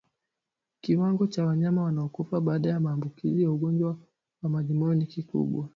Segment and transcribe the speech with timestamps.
[0.81, 3.97] Kiwango cha wanyama wanaokufa baada ya maambukizi ya ugonjwa
[4.43, 5.69] wa majimoyo ni kikubwa